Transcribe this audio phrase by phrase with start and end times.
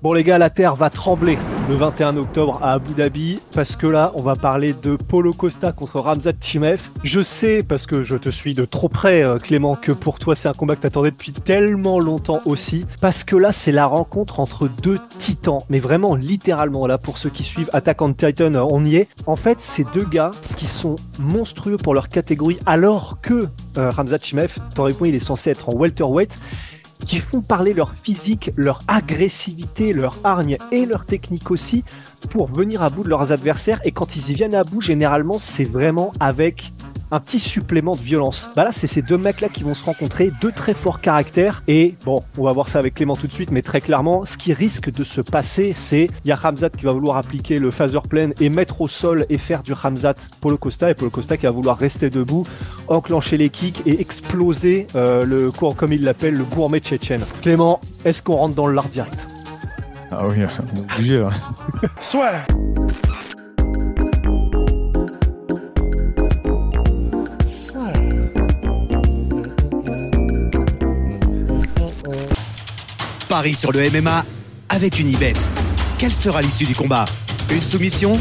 [0.00, 1.36] Bon les gars, la Terre va trembler
[1.68, 5.72] le 21 octobre à Abu Dhabi parce que là, on va parler de Polo Costa
[5.72, 6.78] contre Ramzat Chimaev.
[7.02, 10.36] Je sais, parce que je te suis de trop près euh, Clément, que pour toi
[10.36, 14.38] c'est un combat que t'attendais depuis tellement longtemps aussi, parce que là c'est la rencontre
[14.38, 18.64] entre deux titans, mais vraiment littéralement là pour ceux qui suivent Attack on Titan, euh,
[18.70, 19.08] on y est.
[19.26, 24.18] En fait, c'est deux gars qui sont monstrueux pour leur catégorie alors que euh, Ramzat
[24.22, 26.38] Chimaev, ton point il est censé être en welterweight
[27.04, 31.84] qui font parler leur physique, leur agressivité, leur hargne et leur technique aussi
[32.30, 33.80] pour venir à bout de leurs adversaires.
[33.84, 36.72] Et quand ils y viennent à bout, généralement, c'est vraiment avec
[37.10, 38.50] un petit supplément de violence.
[38.56, 41.62] Bah là, c'est ces deux mecs-là qui vont se rencontrer, deux très forts caractères.
[41.68, 44.36] Et bon, on va voir ça avec Clément tout de suite, mais très clairement, ce
[44.36, 47.70] qui risque de se passer, c'est il y a Ramzat qui va vouloir appliquer le
[47.70, 51.36] phaser plane et mettre au sol et faire du Ramzat Polo Costa, et Polo Costa
[51.36, 52.46] qui va vouloir rester debout,
[52.88, 57.24] enclencher les kicks et exploser euh, le cours, comme il l'appelle, le gourmet tchétchène.
[57.42, 59.28] Clément, est-ce qu'on rentre dans le lard direct?
[60.10, 60.36] Ah oui,
[60.74, 61.30] on est obligé là.
[62.00, 62.32] Soit
[73.38, 74.24] Paris sur le MMA
[74.68, 75.34] avec une ibet.
[75.96, 77.04] Quelle sera l'issue du combat?
[77.52, 78.14] Une soumission?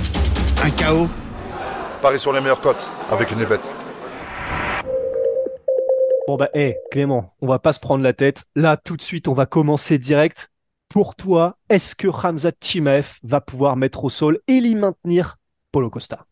[0.61, 1.09] Un chaos?
[2.03, 3.63] Paris sur les meilleures cotes avec une ébête.
[6.27, 8.43] Bon bah, hé, Clément, on va pas se prendre la tête.
[8.55, 10.51] Là, tout de suite, on va commencer direct.
[10.87, 15.37] Pour toi, est-ce que Ramzat Chimaev va pouvoir mettre au sol et l'y maintenir
[15.71, 16.27] Polo Costa?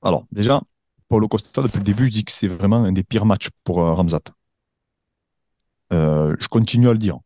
[0.00, 0.62] Alors, déjà,
[1.08, 3.80] Paulo Costa, depuis le début, je dis que c'est vraiment un des pires matchs pour
[3.80, 4.20] euh, Ramzat.
[5.92, 7.18] Euh, je continue à le dire,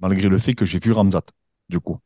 [0.00, 1.24] malgré le fait que j'ai vu Ramzat,
[1.68, 1.98] du coup.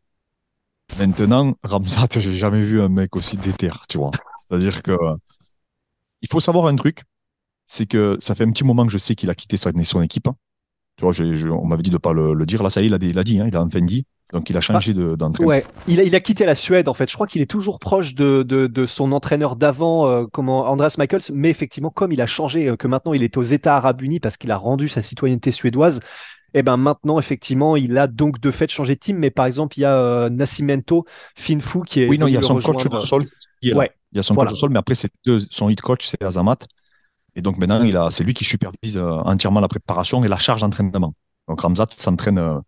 [0.99, 4.11] Maintenant, Ramzat, j'ai jamais vu un mec aussi déter, tu vois.
[4.49, 4.97] C'est-à-dire que
[6.23, 7.05] il faut savoir un truc,
[7.67, 10.29] c'est que ça fait un petit moment que je sais qu'il a quitté son équipe.
[10.97, 12.63] Tu vois, je- je- on m'avait dit de pas le, le dire.
[12.63, 14.07] Là, ça y est, il a, dit- il a dit, hein, il a enfin dit.
[14.33, 15.49] Donc, il a changé d'entraîneur.
[15.49, 17.09] Ouais, il a, il a quitté la Suède en fait.
[17.09, 20.97] Je crois qu'il est toujours proche de, de, de son entraîneur d'avant, euh, comment Andreas
[20.99, 21.21] Michaels.
[21.33, 24.19] Mais effectivement, comme il a changé, euh, que maintenant il est aux États Arabes Unis
[24.19, 26.01] parce qu'il a rendu sa citoyenneté suédoise.
[26.55, 29.19] Et ben maintenant, effectivement, il a donc de fait changé de team.
[29.19, 31.05] Mais par exemple, il y a euh, Nascimento
[31.37, 32.09] Finfou qui est.
[32.09, 33.27] Oui, non, il y a son coach de sol.
[33.63, 33.77] là.
[33.77, 34.49] Ouais, Il y a son Voilà.
[34.51, 36.57] coach de sol, mais après, c'est deux, son hit coach, c'est Azamat.
[37.37, 40.39] Et donc, maintenant, il a, c'est lui qui supervise euh, entièrement la préparation et la
[40.39, 41.15] charge d'entraînement.
[41.49, 42.59] Donc, Ramzat s'entraîne euh,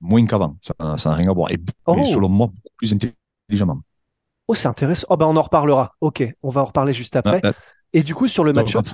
[0.00, 0.56] moins qu'avant.
[0.62, 0.74] Ça
[1.10, 1.52] n'a rien à voir.
[1.52, 1.94] Et, Oh.
[1.96, 3.80] et selon moi, beaucoup plus intelligemment.
[4.48, 5.06] Oh, c'est intéressant.
[5.10, 5.94] Oh, ben on en reparlera.
[6.00, 7.40] Ok, on va en reparler juste après.
[7.42, 7.54] Ouais, ouais.
[7.92, 8.88] Et du coup, sur le match-up,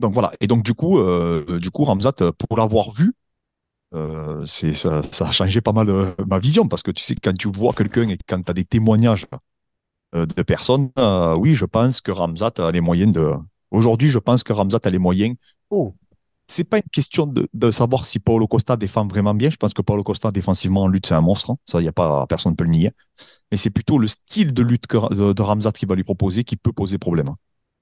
[0.00, 0.32] Donc voilà.
[0.40, 3.12] Et donc du coup, euh, du coup, Ramzat, pour l'avoir vu,
[3.94, 7.14] euh, c'est ça, ça a changé pas mal euh, ma vision parce que tu sais
[7.14, 9.26] quand tu vois quelqu'un et quand tu as des témoignages
[10.12, 10.90] de personnes,
[11.36, 13.32] oui, je pense que Ramzat a les moyens de.
[13.74, 15.34] Aujourd'hui, je pense que Ramzat a les moyens.
[15.70, 15.96] oh,
[16.46, 19.50] C'est pas une question de, savoir si Paulo Costa défend vraiment bien.
[19.50, 21.50] Je pense que Paulo Costa défensivement en lutte, c'est un monstre.
[21.50, 21.56] hein.
[21.66, 22.92] Ça, a pas personne ne peut le nier.
[23.50, 26.72] Mais c'est plutôt le style de lutte de, Ramzat qui va lui proposer qui peut
[26.72, 27.34] poser problème.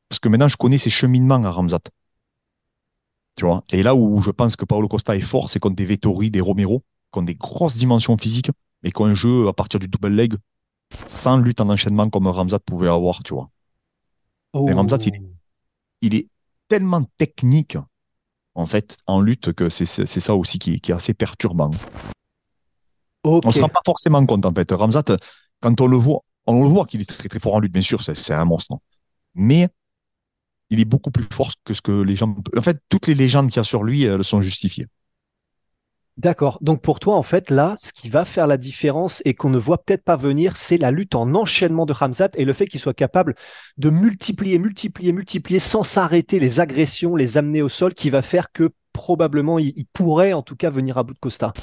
[0.08, 1.82] Parce que maintenant, je connais ses cheminements à Ramzat.
[3.36, 3.62] Tu vois?
[3.70, 6.40] Et là où je pense que Paulo Costa est fort, c'est contre des Vettori, des
[6.40, 6.82] Romero,
[7.12, 8.50] qui ont des grosses dimensions physiques,
[8.82, 10.34] mais qui ont un jeu à partir du double leg,
[11.04, 13.50] sans lutte en enchaînement comme Ramzat pouvait avoir, tu vois.
[14.54, 15.41] Mais Ramzat, il est-
[16.02, 16.28] Il est
[16.68, 17.78] tellement technique,
[18.54, 21.70] en fait, en lutte, que c'est ça aussi qui, qui est assez perturbant.
[23.24, 24.70] On se rend pas forcément compte, en fait.
[24.70, 25.04] Ramzat,
[25.60, 27.82] quand on le voit, on le voit qu'il est très très fort en lutte, bien
[27.82, 28.76] sûr, c'est c'est un monstre.
[29.34, 29.68] Mais
[30.70, 32.34] il est beaucoup plus fort que ce que les gens.
[32.56, 34.88] En fait, toutes les légendes qu'il y a sur lui, elles sont justifiées.
[36.18, 36.58] D'accord.
[36.60, 39.58] Donc pour toi, en fait, là, ce qui va faire la différence et qu'on ne
[39.58, 42.80] voit peut-être pas venir, c'est la lutte en enchaînement de Ramzat et le fait qu'il
[42.80, 43.34] soit capable
[43.78, 48.52] de multiplier, multiplier, multiplier sans s'arrêter les agressions, les amener au sol, qui va faire
[48.52, 51.54] que probablement il, il pourrait en tout cas venir à bout de Costa.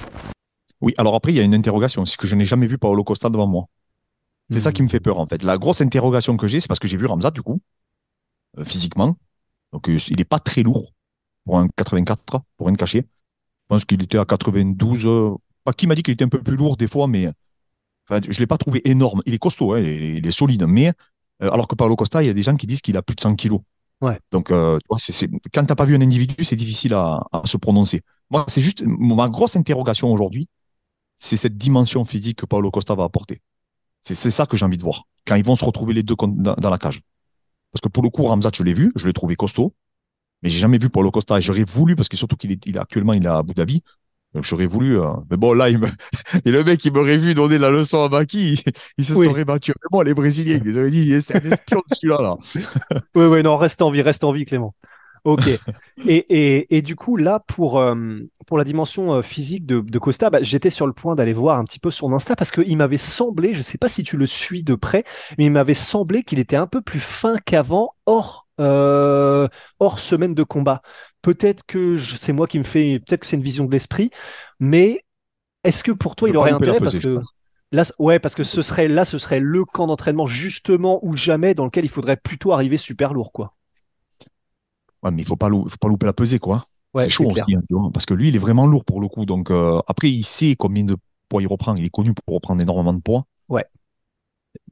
[0.82, 3.04] Oui, alors après, il y a une interrogation, c'est que je n'ai jamais vu Paolo
[3.04, 3.66] Costa devant moi.
[4.50, 5.44] C'est ça qui me fait peur, en fait.
[5.44, 7.62] La grosse interrogation que j'ai, c'est parce que j'ai vu Ramzat, du coup,
[8.58, 9.18] euh, physiquement.
[9.74, 10.92] Donc, euh, il n'est pas très lourd
[11.46, 13.06] pour un 84, pour rien cacher.
[13.70, 15.06] Je pense qu'il était à 92.
[15.06, 17.28] euh, pas qui m'a dit qu'il était un peu plus lourd des fois, mais
[18.10, 19.22] enfin, je ne l'ai pas trouvé énorme.
[19.28, 20.66] Il est costaud, hein, il, est, il est solide.
[20.68, 20.92] Mais
[21.44, 23.16] euh, alors que Paolo Costa, il y a des gens qui disent qu'il a plus
[23.16, 23.62] de 100 kilos.
[24.02, 24.20] Ouais.
[24.32, 27.58] Donc, euh, tu c'est, quand t'as pas vu un individu, c'est difficile à, à se
[27.58, 28.02] prononcer.
[28.32, 30.48] Moi, c'est juste ma grosse interrogation aujourd'hui,
[31.18, 33.42] c'est cette dimension physique que Paulo Costa va apporter.
[34.02, 35.04] C'est, ça que j'ai envie de voir.
[35.28, 37.02] Quand ils vont se retrouver les deux dans, dans la cage.
[37.72, 39.74] Parce que pour le coup, Ramzat, je l'ai vu, je l'ai trouvé costaud,
[40.44, 41.38] mais j'ai jamais vu Paulo Costa.
[41.38, 43.54] Et j'aurais voulu, parce que surtout qu'il est, il est actuellement, il est à Abu
[43.54, 43.82] Dhabi.
[44.34, 45.88] Donc j'aurais voulu, euh, mais bon là, il me...
[46.46, 49.26] et le mec, il m'aurait vu donner la leçon à Maki, il, il se Oui.
[49.26, 49.72] serait battu.
[49.76, 52.36] Mais bon, les Brésiliens, ils auraient dit, c'est un espion celui-là là.
[53.16, 54.76] Oui, oui, non, reste en vie, reste en vie, Clément.
[55.26, 55.48] Ok.
[55.48, 55.60] et,
[56.08, 60.30] et, et du coup, là, pour, euh, pour la dimension euh, physique de, de Costa,
[60.30, 62.98] bah, j'étais sur le point d'aller voir un petit peu son Insta parce qu'il m'avait
[62.98, 65.04] semblé, je sais pas si tu le suis de près,
[65.38, 69.48] mais il m'avait semblé qu'il était un peu plus fin qu'avant, hors, euh,
[69.80, 70.82] hors semaine de combat.
[71.22, 74.10] Peut-être que c'est moi qui me fais, peut-être que c'est une vision de l'esprit,
[74.60, 75.04] mais
[75.64, 77.22] est-ce que pour toi, il aurait intérêt parce que.
[77.72, 81.54] Là, ouais, parce que ce serait là, ce serait le camp d'entraînement justement ou jamais
[81.54, 83.56] dans lequel il faudrait plutôt arriver super lourd, quoi.
[85.04, 86.66] Ouais, mais il faut pas, lou- faut pas louper la pesée, quoi.
[86.94, 89.00] Ouais, c'est chaud aussi, hein, tu vois, parce que lui, il est vraiment lourd pour
[89.02, 89.26] le coup.
[89.26, 90.98] Donc euh, après, il sait combien de
[91.30, 91.76] poids il reprend.
[91.76, 93.26] Il est connu pour reprendre énormément de poids.
[93.48, 93.66] Ouais.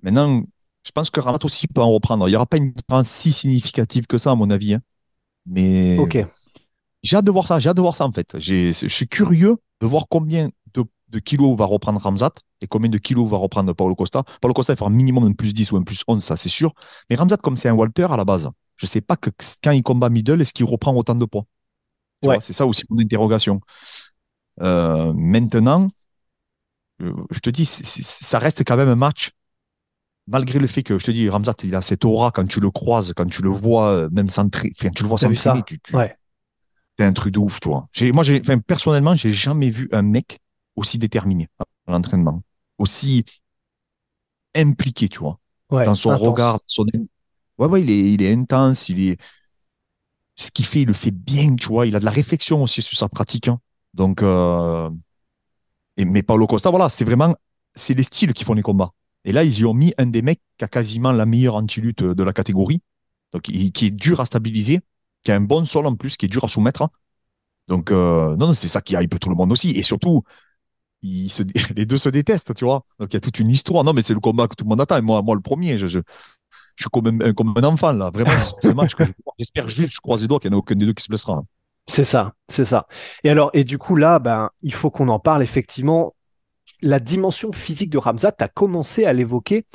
[0.02, 0.44] Maintenant,
[0.86, 2.28] je pense que Ramat aussi peut en reprendre.
[2.28, 4.76] Il n'y aura pas une différence si significative que ça, à mon avis.
[4.76, 4.82] hein.
[5.46, 6.18] Mais Ok.
[7.04, 7.60] j'ai hâte de voir ça.
[7.60, 8.38] J'ai hâte de voir ça, en fait.
[8.40, 10.50] J'ai- Je suis curieux de voir combien
[11.10, 12.32] de, kilos va reprendre Ramzat
[12.62, 14.24] et combien de kilos va reprendre Paulo Costa.
[14.42, 16.50] Paulo Costa, il fera un minimum un plus 10 ou un plus 11, ça, c'est
[16.50, 16.74] sûr.
[17.10, 19.30] Mais Ramzat, comme c'est un Walter à la base, je sais pas que
[19.64, 21.46] quand il combat middle, est-ce qu'il reprend autant de poids?
[22.24, 22.40] Ouais.
[22.40, 23.62] C'est ça aussi mon interrogation.
[24.62, 25.90] Euh, maintenant,
[27.02, 29.32] euh, je te dis, ça reste quand même un match.
[30.30, 32.70] Malgré le fait que, je te dis, Ramzat, il a cette aura quand tu le
[32.70, 35.96] croises, quand tu le vois, euh, même s'entraîner, enfin, tu le vois s'entraîner, tu, tu,
[35.96, 36.16] Ouais.
[37.00, 37.88] Un truc de ouf, toi.
[38.12, 40.40] Moi, j'ai, enfin, personnellement, j'ai jamais vu un mec
[40.78, 41.50] aussi déterminé
[41.88, 42.44] à l'entraînement,
[42.80, 43.26] aussi
[44.56, 45.40] impliqué, tu vois,
[45.72, 45.86] Ouais.
[45.86, 46.30] dans son intense.
[46.32, 46.86] regard, son,
[47.58, 49.18] ouais, ouais, il est, il est intense, il est,
[50.36, 52.82] ce qu'il fait, il le fait bien, tu vois, il a de la réflexion aussi
[52.82, 53.60] sur sa pratique, hein.
[53.94, 54.90] Donc, euh,
[55.98, 57.36] et, mais Paulo Costa, voilà, c'est vraiment,
[57.76, 58.92] c'est les styles qui font les combats.
[59.26, 62.04] Et là, ils y ont mis un des mecs qui a quasiment la meilleure anti-lutte
[62.04, 62.82] de la catégorie.
[63.34, 64.80] Donc, il- qui est dur à stabiliser,
[65.24, 66.82] qui a un bon sol en plus, qui est dur à soumettre.
[66.84, 66.90] hein.
[67.68, 69.72] Donc, euh, non, non, c'est ça qui hype tout le monde aussi.
[69.72, 70.24] Et surtout,
[71.02, 71.44] ils se,
[71.76, 72.86] les deux se détestent, tu vois.
[73.00, 73.84] Donc, il y a toute une histoire.
[73.84, 74.98] Non, mais c'est le combat que tout le monde attend.
[74.98, 76.00] Et moi, moi le premier, je, je,
[76.76, 78.10] je suis comme un, comme un enfant, là.
[78.12, 80.60] Vraiment, ce match que je- j'espère juste, je croise les doigts qu'il n'y en a
[80.60, 81.38] aucun des deux qui se blessera.
[81.38, 81.46] hein.
[81.86, 82.88] C'est ça, c'est ça.
[83.24, 86.14] Et alors, et du coup, là, ben, il faut qu'on en parle effectivement.
[86.82, 89.66] La dimension physique de Ramzat, tu as commencé à l'évoquer.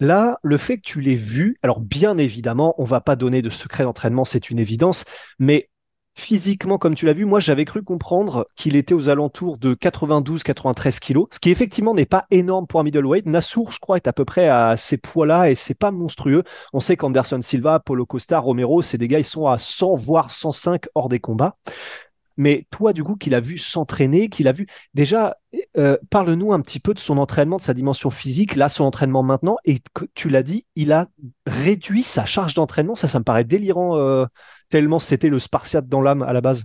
[0.00, 3.50] Là, le fait que tu l'aies vu, alors bien évidemment, on va pas donner de
[3.50, 5.04] secret d'entraînement, c'est une évidence,
[5.38, 5.70] mais
[6.14, 10.98] physiquement, comme tu l'as vu, moi j'avais cru comprendre qu'il était aux alentours de 92-93
[10.98, 13.26] kilos, ce qui effectivement n'est pas énorme pour un middleweight.
[13.26, 16.44] Nassour, je crois, est à peu près à ces poids-là et c'est pas monstrueux.
[16.72, 20.30] On sait qu'Anderson Silva, Paulo Costa, Romero, c'est des gars, ils sont à 100 voire
[20.30, 21.56] 105 hors des combats.
[22.36, 25.36] Mais toi, du coup, qu'il a vu s'entraîner, qu'il a vu déjà,
[25.76, 29.22] euh, parle-nous un petit peu de son entraînement, de sa dimension physique, là, son entraînement
[29.22, 29.80] maintenant, et
[30.14, 31.08] tu l'as dit, il a
[31.46, 32.96] réduit sa charge d'entraînement.
[32.96, 34.24] Ça, ça me paraît délirant, euh,
[34.72, 36.64] tellement c'était le Spartiate dans l'âme à la base.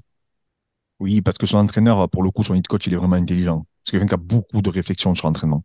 [0.99, 3.67] Oui, parce que son entraîneur, pour le coup, son head coach, il est vraiment intelligent.
[3.83, 5.61] C'est quelqu'un qui a beaucoup de réflexion sur l'entraînement.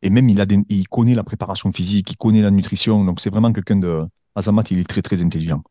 [0.00, 3.04] Et même, il, connaît la préparation physique, il connaît la nutrition.
[3.04, 4.04] Donc, c'est vraiment quelqu'un de.
[4.36, 5.62] Azamat, il est très, très intelligent.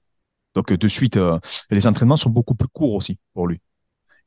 [0.54, 1.40] Donc, de suite, euh,
[1.72, 3.60] les entraînements sont beaucoup plus courts aussi pour lui.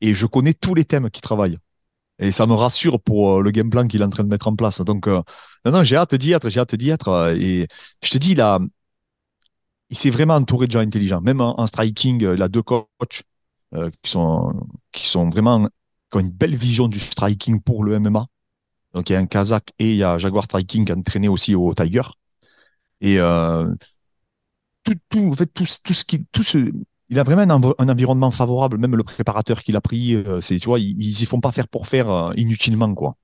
[0.01, 1.57] Et je connais tous les thèmes qu'il travaille.
[2.19, 4.47] Et ça me rassure pour euh, le game plan qu'il est en train de mettre
[4.47, 4.81] en place.
[4.81, 5.21] Donc, euh,
[5.65, 7.33] non, non, j'ai hâte d'y être, j'ai hâte d'y être.
[7.37, 7.67] Et
[8.03, 8.59] je te dis, a,
[9.89, 11.21] il s'est vraiment entouré de gens intelligents.
[11.21, 12.87] Même en, en striking, euh, il a deux coachs
[13.75, 14.53] euh, qui sont,
[14.91, 15.67] qui sont vraiment,
[16.11, 18.27] qui ont une belle vision du striking pour le MMA.
[18.93, 21.27] Donc, il y a un Kazakh et il y a Jaguar Striking qui a entraîné
[21.29, 22.03] aussi au Tiger.
[23.01, 23.73] Et euh,
[24.83, 26.71] tout, tout, en fait, tout, tout ce qui, tout ce,
[27.09, 28.77] il a vraiment un, env- un environnement favorable.
[28.77, 31.51] Même le préparateur qu'il a pris, euh, c'est, tu vois, ils, ils y font pas
[31.51, 33.15] faire pour faire inutilement, quoi.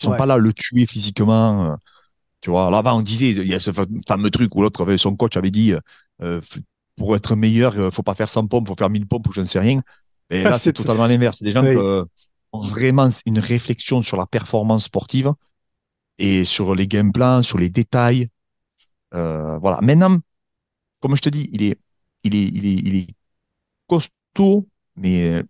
[0.00, 0.16] Ils sont Ouais.
[0.16, 1.76] pas là à le tuer physiquement.
[2.42, 5.16] tu vois, là-bas, on disait, il y a ce fa- fameux truc où l'autre, son
[5.16, 5.74] coach avait dit,
[6.96, 9.40] pour être meilleur, euh, faut pas faire 100 pompes, faut faire 1000 pompes ou je
[9.40, 9.80] ne sais rien.
[10.30, 11.38] Et là, C'est- totalement l'inverse.
[11.38, 11.70] C'est des gens Oui.
[11.70, 12.04] qui euh,
[12.52, 15.32] ont vraiment une réflexion sur la performance sportive
[16.18, 18.28] et sur les game plans, sur les détails.
[19.14, 19.80] Euh, voilà.
[19.82, 20.18] Maintenant,
[21.00, 21.78] comme je te dis, il est,
[22.24, 23.06] il est, il est, il est
[23.86, 25.42] costaud, mais euh,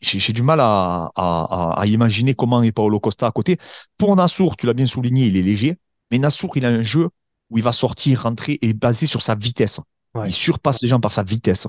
[0.00, 3.58] j'ai du mal à, à, à, à imaginer comment est Paolo Costa à côté.
[3.96, 5.76] Pour Nassour, tu l'as bien souligné, il est léger,
[6.10, 7.08] mais Nassour, il a un jeu
[7.50, 9.80] où il va sortir, rentrer et basé sur sa vitesse.
[10.14, 10.28] Ouais.
[10.28, 11.66] Il surpasse les gens par sa vitesse.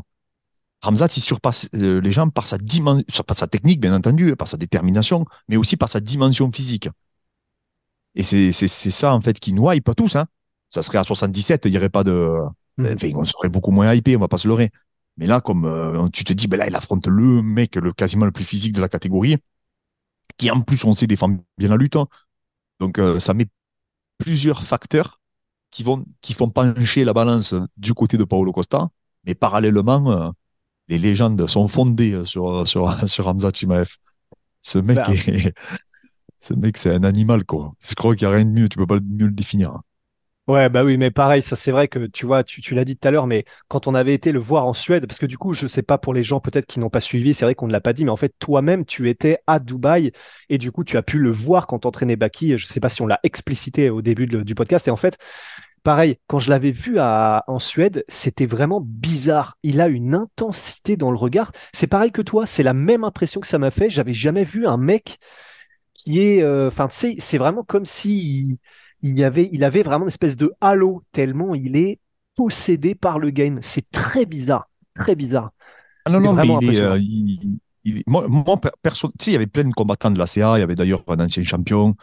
[0.82, 4.50] Ramzat, il surpasse euh, les gens par sa dimension, par sa technique, bien entendu, par
[4.50, 6.90] sa détermination, mais aussi par sa dimension physique.
[8.16, 10.18] Et c'est ça, en fait, qui nous hype tous.
[10.18, 10.28] Hein.
[10.72, 12.38] Ça serait à 77, il n'y aurait pas de,
[12.78, 14.72] Ben, on serait beaucoup moins hypé, on va pas se leurrer.
[15.18, 18.26] Mais là, comme euh, tu te dis, ben là, il affronte le mec le quasiment
[18.26, 19.38] le plus physique de la catégorie,
[20.38, 21.96] qui en plus, on sait, défend bien la lutte.
[21.96, 22.08] Hein.
[22.80, 23.48] Donc, euh, ça met
[24.18, 25.22] plusieurs facteurs
[25.74, 28.90] qui vont qui font pencher la balance du côté de Paolo Costa.
[29.26, 30.30] Mais parallèlement, euh,
[30.88, 33.90] les légendes sont fondées sur sur sur Hamza Chimaev.
[34.62, 35.12] Ce mec ben.
[35.12, 35.54] est,
[36.38, 37.74] ce mec, c'est un animal, quoi.
[37.80, 38.70] Je crois qu'il n'y a rien de mieux.
[38.70, 39.82] Tu peux pas mieux le définir.
[40.46, 43.08] Ouais, bah oui, mais pareil, ça c'est vrai que tu vois, tu, l'as dit tout
[43.08, 45.54] à l'heure, mais quand on avait été le voir en Suède, parce que du coup,
[45.54, 47.72] je sais pas pour les gens peut-être qui n'ont pas suivi, c'est vrai qu'on ne
[47.72, 50.12] l'a pas dit, mais en fait, toi-même, tu étais à Dubaï
[50.50, 52.58] et du coup, tu as pu le voir quand entraînait Baki.
[52.58, 54.86] Je sais pas si on l'a explicité au début du podcast.
[54.90, 55.18] Et en fait,
[55.84, 59.58] pareil, quand je l'avais vu à, en Suède, c'était vraiment bizarre.
[59.64, 61.54] Il a une intensité dans le regard.
[61.74, 63.90] C'est pareil que toi, c'est la même impression que ça m'a fait.
[63.90, 65.20] J'avais jamais vu un mec
[65.94, 68.58] qui est, euh, enfin, sais, c'est vraiment comme si
[69.04, 72.00] y avait, il avait vraiment une espèce de halo tellement il est
[72.36, 73.60] possédé par le game.
[73.62, 75.52] C'est très bizarre, très bizarre.
[76.06, 79.48] Ah non, non, mais il, euh, il, moi, moi perso, tu sais, il y avait
[79.48, 80.58] plein de combattants de la CA.
[80.58, 81.96] Il y avait d'ailleurs un ancien champion,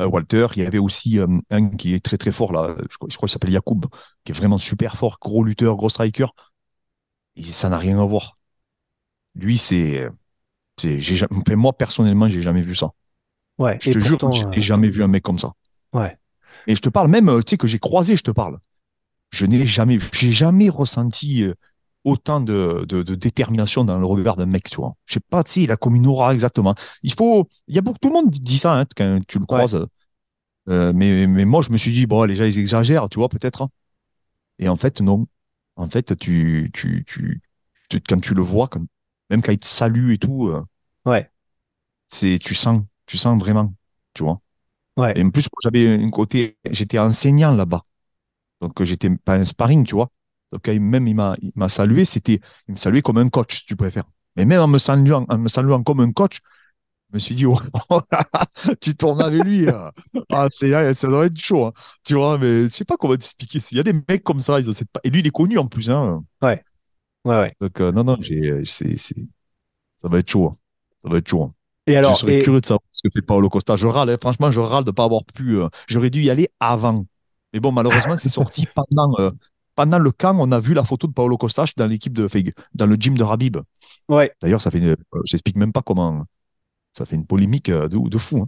[0.00, 0.46] euh, Walter.
[0.56, 2.74] Il y avait aussi euh, un qui est très très fort là.
[2.90, 3.82] Je, crois, qu'il s'appelle Yacoub,
[4.24, 6.26] qui est vraiment super fort, gros lutteur, gros striker.
[7.36, 8.38] Et ça n'a rien à voir.
[9.34, 10.10] Lui, c'est,
[11.50, 12.90] moi personnellement, j'ai jamais vu ça.
[13.58, 13.78] Ouais.
[13.80, 14.18] Je te jure,
[14.52, 15.52] j'ai jamais vu un mec comme ça.
[15.92, 16.18] Ouais.
[16.66, 18.58] Et je te parle même, tu sais, que j'ai croisé, je te parle.
[19.30, 21.54] Je n'ai jamais, j'ai jamais ressenti euh,
[22.04, 24.94] autant de, de, de, détermination dans le regard d'un mec, tu vois.
[25.06, 26.74] Je sais pas, tu sais, il a comme une aura exactement.
[27.02, 29.46] Il faut, il y a beaucoup, tout le monde dit ça hein, quand tu le
[29.46, 29.86] croises.
[30.68, 33.28] Euh, mais, mais moi, je me suis dit, bon, les gens, ils exagèrent, tu vois,
[33.28, 33.68] peut-être.
[34.58, 35.26] Et en fait, non.
[35.76, 37.40] En fait, tu, tu, tu,
[38.06, 38.82] quand tu le vois, quand,
[39.30, 40.62] même quand il te salue et tout, euh,
[41.06, 41.30] ouais.
[42.06, 43.74] c'est, tu sens, tu sens vraiment,
[44.12, 44.41] tu vois.
[44.96, 45.12] Ouais.
[45.16, 47.82] Et en plus, j'avais un côté, j'étais enseignant là-bas.
[48.60, 50.10] Donc, j'étais pas un sparring, tu vois.
[50.52, 53.64] Donc, même il m'a, il m'a salué, c'était, il me saluait comme un coach, si
[53.64, 54.04] tu préfères.
[54.36, 56.40] Mais même en me saluant, en me saluant comme un coach,
[57.10, 57.56] je me suis dit, oh,
[58.80, 59.68] tu tournes avec lui.
[59.68, 59.92] Hein.
[60.30, 61.72] Ah, c'est, ça doit être chaud, hein.
[62.04, 63.60] Tu vois, mais je sais pas comment t'expliquer.
[63.72, 65.66] Il y a des mecs comme ça, ils ont et lui, il est connu en
[65.66, 66.24] plus, hein.
[66.42, 66.62] Ouais.
[67.24, 67.56] Ouais, ouais.
[67.60, 69.28] Donc, euh, non, non, j'ai, c'est, c'est,
[70.00, 70.48] ça va être chaud.
[70.48, 70.56] Hein.
[71.04, 71.52] Ça va être chaud.
[71.86, 73.76] Et alors, je serais curieux de savoir ce que fait Paolo Costa.
[73.76, 74.16] Je râle, hein.
[74.20, 75.56] franchement, je râle de ne pas avoir pu.
[75.56, 77.04] Euh, j'aurais dû y aller avant.
[77.52, 79.30] Mais bon, malheureusement, c'est sorti pendant, euh,
[79.74, 80.36] pendant le camp.
[80.38, 82.28] On a vu la photo de Paolo Costa dans l'équipe de,
[82.74, 83.58] dans le gym de Rabib.
[84.08, 84.32] Ouais.
[84.40, 86.24] D'ailleurs, ça fait, euh, j'explique même pas comment.
[86.96, 88.46] Ça fait une polémique de, de fou.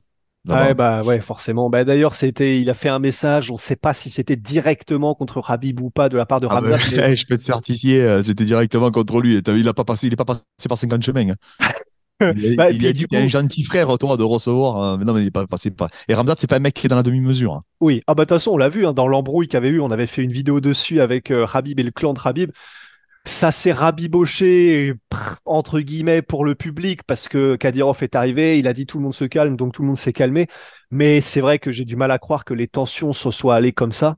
[0.48, 1.70] Hein, ouais, bah ouais, forcément.
[1.70, 3.50] Bah d'ailleurs, c'était, il a fait un message.
[3.50, 6.46] On ne sait pas si c'était directement contre Rabib ou pas de la part de
[6.48, 6.76] ah, Ramzat.
[6.92, 9.38] Eh, je peux te certifier, c'était directement contre lui.
[9.38, 11.30] Il n'a pas passé, il pas passé par 50 chemins.
[11.30, 11.36] Hein.
[12.20, 14.76] Il, a, dit qu'il y a un gentil frère, toi, de recevoir.
[14.76, 14.98] Hein.
[14.98, 15.88] Mais non, mais il pas passé pas.
[16.08, 17.54] Et Ramzat, c'est pas un mec qui est dans la demi-mesure.
[17.54, 17.64] Hein.
[17.80, 18.02] Oui.
[18.06, 19.80] Ah, bah, de toute façon, on l'a vu, hein, dans l'embrouille qu'il y avait eu.
[19.80, 22.50] On avait fait une vidéo dessus avec euh, Rabib et le clan de Rabib.
[23.26, 24.92] Ça s'est rabiboché,
[25.46, 29.04] entre guillemets, pour le public, parce que Kadyrov est arrivé, il a dit tout le
[29.04, 30.46] monde se calme, donc tout le monde s'est calmé.
[30.90, 33.72] Mais c'est vrai que j'ai du mal à croire que les tensions se soient allées
[33.72, 34.16] comme ça.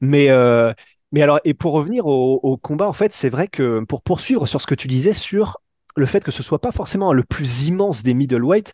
[0.00, 0.72] Mais, euh,
[1.10, 4.46] mais alors, et pour revenir au, au combat, en fait, c'est vrai que pour poursuivre
[4.46, 5.58] sur ce que tu disais sur
[5.96, 8.72] le fait que ce soit pas forcément le plus immense des middleweight.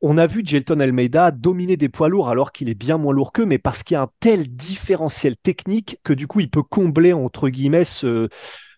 [0.00, 3.32] On a vu Jelton Almeida dominer des poids lourds alors qu'il est bien moins lourd
[3.32, 6.62] qu'eux, mais parce qu'il y a un tel différentiel technique que du coup il peut
[6.62, 7.84] combler entre guillemets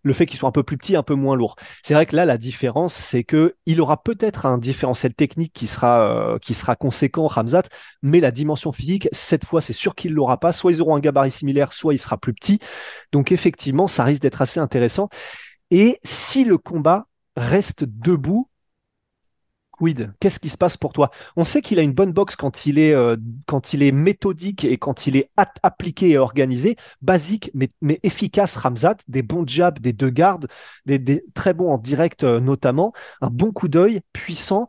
[0.04, 1.56] le fait qu'il soit un peu plus petit, un peu moins lourd.
[1.82, 5.66] C'est vrai que là, la différence, c'est que il aura peut-être un différentiel technique qui
[5.66, 7.64] sera, euh, qui sera conséquent, Ramzat,
[8.02, 10.52] mais la dimension physique, cette fois, c'est sûr qu'il l'aura pas.
[10.52, 12.60] Soit ils auront un gabarit similaire, soit il sera plus petit.
[13.12, 15.08] Donc effectivement, ça risque d'être assez intéressant.
[15.70, 18.48] Et si le combat reste debout,
[19.76, 20.12] quid?
[20.20, 21.10] Qu'est-ce qui se passe pour toi?
[21.36, 24.64] On sait qu'il a une bonne boxe quand il est, euh, quand il est méthodique
[24.64, 25.30] et quand il est
[25.62, 30.46] appliqué et organisé, basique mais, mais, efficace Ramzat, des bons jabs, des deux gardes,
[30.86, 34.68] des, très bons en direct euh, notamment, un bon coup d'œil, puissant.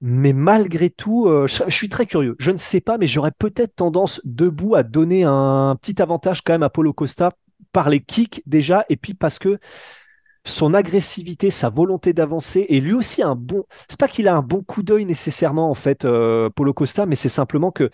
[0.00, 2.36] Mais malgré tout, euh, je, suis très curieux.
[2.38, 6.52] Je ne sais pas, mais j'aurais peut-être tendance debout à donner un petit avantage quand
[6.52, 7.32] même à Polo Costa
[7.72, 9.58] par les kicks déjà, et puis parce que
[10.48, 13.64] son agressivité, sa volonté d'avancer, et lui aussi un bon.
[13.88, 17.16] C'est pas qu'il a un bon coup d'œil nécessairement en fait, euh, Polo Costa, mais
[17.16, 17.90] c'est simplement que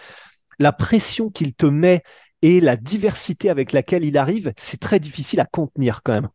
[0.59, 2.03] la pression qu'il te met
[2.43, 6.29] et la diversité avec laquelle il arrive, c'est très difficile à contenir quand même.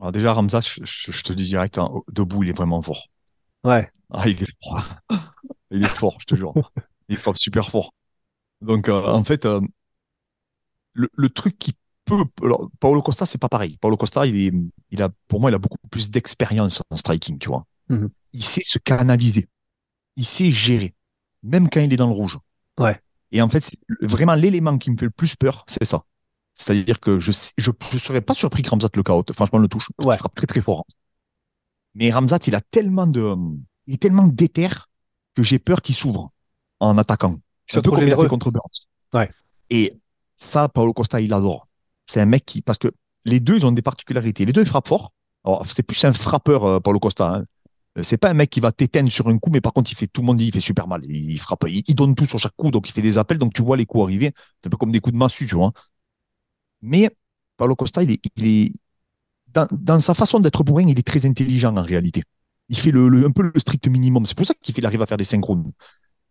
[0.00, 3.06] Alors déjà, Ramza, je, te dis direct, hein, debout, il est vraiment fort.
[3.62, 3.88] Ouais.
[4.10, 4.84] Ah, il est fort.
[5.70, 6.52] il est fort, je te jure.
[7.08, 7.94] Il frappe super fort.
[8.60, 9.60] Donc, euh, en fait, euh,
[10.92, 11.74] le, le, truc qui
[12.18, 12.46] peu.
[12.46, 13.76] Alors, Paolo Costa, c'est pas pareil.
[13.80, 14.52] Paolo Costa, il, est,
[14.90, 17.66] il a, pour moi, il a beaucoup plus d'expérience en striking, tu vois.
[17.88, 18.10] Mhm.
[18.32, 19.48] Il sait se canaliser.
[20.16, 20.94] Il sait gérer.
[21.42, 22.38] Même quand il est dans le rouge.
[22.78, 23.00] Ouais.
[23.30, 26.04] Et en fait, vraiment, l'élément qui me fait le plus peur, c'est ça.
[26.54, 29.24] C'est-à-dire que je je, je serais pas surpris que Ramzat le KO.
[29.32, 29.88] Franchement, le touche.
[29.98, 30.14] Ouais.
[30.14, 30.84] Il frappe très très fort.
[31.94, 33.34] Mais Ramzat, il a tellement de,
[33.86, 34.68] il est tellement déter
[35.34, 36.30] que j'ai peur qu'il s'ouvre
[36.80, 37.38] en attaquant.
[37.66, 38.86] Soit Un peu comme il a fait contre Burns.
[39.14, 39.30] Ouais.
[39.70, 39.94] Et
[40.36, 41.68] ça, Paolo Costa, il adore.
[42.06, 42.88] C'est un mec qui, parce que
[43.24, 44.44] les deux, ils ont des particularités.
[44.44, 45.12] Les deux, ils frappent fort.
[45.44, 47.34] Alors, c'est plus un frappeur, euh, Paolo Costa.
[47.34, 47.44] Hein.
[47.98, 49.94] Euh, C'est pas un mec qui va t'éteindre sur un coup, mais par contre, il
[49.96, 51.02] fait tout le monde dit, il fait super mal.
[51.04, 53.38] Il, il frappe, il, il donne tout sur chaque coup, donc il fait des appels,
[53.38, 54.32] donc tu vois les coups arriver.
[54.62, 55.72] C'est un peu comme des coups de massue, tu vois.
[56.80, 57.10] Mais
[57.56, 58.72] Paolo Costa, il est, il est
[59.52, 62.22] dans, dans sa façon d'être bourrin, il est très intelligent en réalité.
[62.68, 64.26] Il fait le, le- un peu le strict minimum.
[64.26, 65.72] C'est pour ça qu'il arrive à faire des synchrones.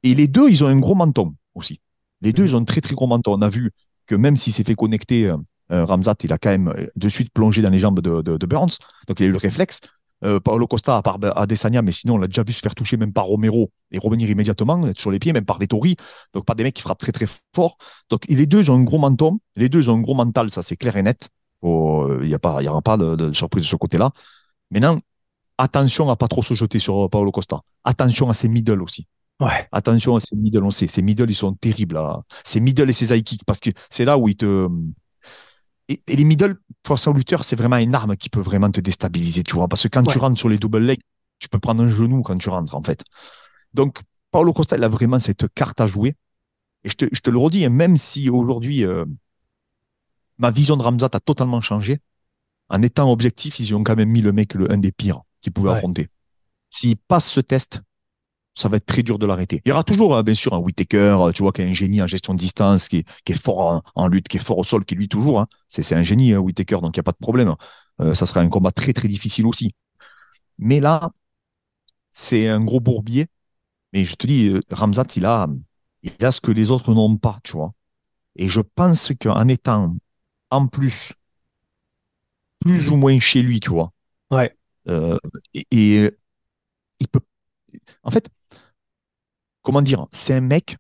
[0.04, 1.82] Et les deux, ils ont un gros menton aussi.
[2.22, 3.34] Les deux, ils ont un très très gros menton.
[3.38, 3.72] On a vu
[4.08, 5.34] que même s'il s'est fait connecter,
[5.72, 8.38] euh, Ramzat, il a quand même euh, de suite plongé dans les jambes de, de,
[8.38, 8.78] de Burns.
[9.08, 9.80] Donc il a eu le réflexe.
[10.24, 12.96] Euh, Paolo Costa, à part Adesanya, mais sinon on l'a déjà vu se faire toucher
[12.96, 15.96] même par Romero et revenir immédiatement, être sur les pieds, même par Vettori.
[16.34, 17.26] Donc pas des mecs qui frappent très très
[17.56, 17.78] fort.
[18.10, 19.40] Donc les deux, ont un gros menton.
[19.56, 21.30] Les deux, ont un gros mental, ça c'est clair et net.
[21.62, 24.12] Oh, Il n'y a aura pas de, de surprise de ce côté-là.
[24.70, 25.00] Maintenant,
[25.58, 27.62] attention à pas trop se jeter sur Paolo Costa.
[27.84, 29.08] Attention à ses middle aussi.
[29.40, 29.68] Ouais.
[29.72, 31.96] Attention à ces middle, on sait, ces middle, ils sont terribles.
[31.96, 32.22] Là.
[32.46, 34.70] Ces middle et ces high kicks, parce que c'est là où ils te.
[35.92, 36.58] Et, et les middle,
[36.90, 39.68] au lutteur, c'est vraiment une arme qui peut vraiment te déstabiliser, tu vois.
[39.68, 41.02] Parce que quand tu rentres sur les double legs,
[41.40, 43.04] tu peux prendre un genou quand tu rentres, en fait.
[43.74, 44.00] Donc,
[44.32, 46.16] Paolo Costa, il a vraiment cette carte à jouer.
[46.86, 49.06] Et je te, je te le redis, hein, même si aujourd'hui, euh,
[50.38, 52.00] ma vision de Ramzat a totalement changé,
[52.70, 55.52] en étant objectif, ils ont quand même mis le mec, le, un des pires qu'ils
[55.52, 55.78] pouvaient Ouais.
[55.78, 56.08] affronter.
[56.70, 57.82] S'il passe ce test,
[58.54, 59.62] ça va être très dur de l'arrêter.
[59.66, 61.74] Il y aura toujours, euh, bien sûr, un Whitaker, euh, tu vois, qui est un
[61.74, 64.40] génie en gestion de distance, qui est, qui est fort en, en lutte, qui est
[64.42, 65.48] fort au sol, qui lui toujours, hein.
[65.70, 67.56] c'est c'est un génie, hein, Whitaker, donc il n'y a pas de problème.
[68.02, 69.74] Euh, ça sera un combat très très difficile aussi.
[70.60, 71.12] Mais là,
[72.12, 73.28] c'est un gros bourbier.
[73.94, 75.48] Mais je te dis, euh, Ramzat, il a,
[76.04, 77.74] il a ce que les autres n'ont pas, tu vois.
[78.38, 79.94] Et je pense qu'en étant
[80.52, 81.14] en plus
[82.60, 83.92] plus ou moins chez lui, tu vois.
[84.30, 84.56] Ouais.
[84.88, 85.18] Euh,
[85.54, 86.12] et, et
[87.00, 87.20] il peut.
[88.04, 88.30] En fait,
[89.62, 90.78] comment dire, c'est un mec.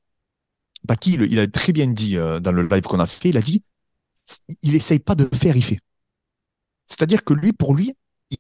[0.84, 3.38] Baki, il, il a très bien dit euh, dans le live qu'on a fait, il
[3.38, 3.63] a dit,
[4.62, 5.79] il essaye pas de faire, il fait.
[6.86, 7.93] C'est-à-dire que lui, pour lui,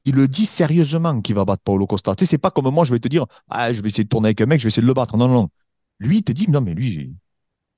[0.05, 2.15] il, le dit sérieusement qu'il va battre Paulo Costa.
[2.15, 4.09] Tu sais, c'est pas comme moi, je vais te dire, ah, je vais essayer de
[4.09, 5.17] tourner avec un mec, je vais essayer de le battre.
[5.17, 5.49] Non, non, non.
[5.99, 7.15] Lui, il te dit, non, mais lui,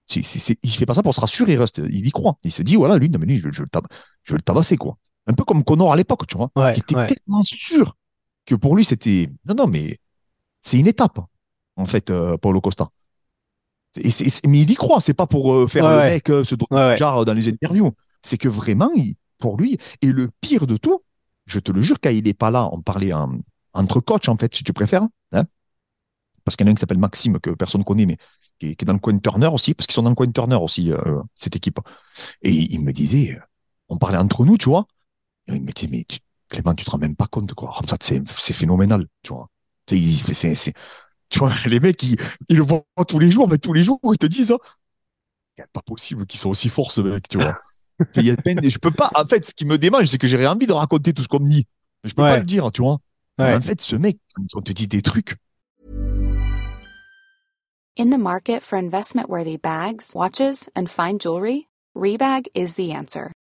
[0.07, 2.38] c'est, c'est, il fait pas ça pour se rassurer, il reste, il y croit.
[2.43, 3.88] Il se dit, voilà, lui, non, mais lui, je, le tab-
[4.23, 4.97] je vais le tabasser, quoi.
[5.27, 7.07] Un peu comme Connor à l'époque, tu vois, Ouais, qui était ouais.
[7.07, 7.95] tellement sûr
[8.45, 9.97] que pour lui, c'était, non, non, mais
[10.61, 11.19] c'est une étape,
[11.75, 12.89] en fait, euh, Paulo Costa.
[13.97, 14.09] Et
[14.47, 16.91] mais il y croit, c'est pas pour euh, faire Ouais, le mec, euh, se donner
[16.91, 17.91] le jar dans les interviews.
[18.23, 21.03] C'est que vraiment, il- pour lui, et le pire de tout,
[21.45, 23.38] je te le jure, quand il est pas là, on parlait en-
[23.73, 25.43] entre coach, en fait, si tu préfères, hein,
[26.43, 28.17] parce qu'il y en a un qui s'appelle Maxime, que personne connaît, mais
[28.59, 30.15] qui est, qui est dans le coin de Turner aussi, parce qu'ils sont dans le
[30.15, 31.79] coin de Turner aussi, euh, cette équipe.
[32.41, 33.41] Et il me disait, euh,
[33.89, 34.86] on parlait entre nous, tu vois,
[35.47, 37.71] et il me disait, mais tu- Clément, tu te rends même pas compte, quoi.
[37.71, 39.49] Ramzat, c'est, phénoménal, tu vois.
[39.89, 40.73] C'est,
[41.29, 42.17] tu vois, les mecs, ils,
[42.49, 44.57] ils le voient tous les jours, mais tous les jours, ils te disent, hein,
[45.57, 47.53] c'est pas possible qu'ils soient aussi forts, ce mec, tu vois.
[48.15, 50.27] Il y a peine, je peux pas, en fait, ce qui me démange, c'est que
[50.27, 51.67] j'ai envie de raconter tout ce qu'on me dit.
[52.03, 52.29] Mais je peux Ouais.
[52.29, 52.97] pas le dire, tu vois.
[53.39, 53.53] Ouais.
[53.55, 55.36] en fait, ce mec, quand on te dit des trucs,
[57.95, 63.31] In the market for investment worthy bags, watches, and fine jewelry, Rebag is the answer.